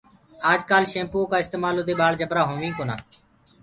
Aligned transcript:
آج 0.51 0.59
ڪآل 0.69 0.83
شيمپوآ 0.91 1.29
ڪآ 1.31 1.37
استمالو 1.43 1.81
دي 1.87 1.93
ٻآݪ 1.99 2.13
جبرآ 2.21 2.41
هويِنٚ 2.47 2.65
ئي 2.65 2.71
ڪونآ۔ 2.77 2.95